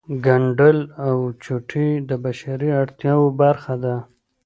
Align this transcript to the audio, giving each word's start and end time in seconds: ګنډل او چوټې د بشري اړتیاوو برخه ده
ګنډل 0.25 0.79
او 1.07 1.17
چوټې 1.43 1.87
د 2.09 2.11
بشري 2.23 2.69
اړتیاوو 2.81 3.27
برخه 3.41 3.75
ده 3.83 3.95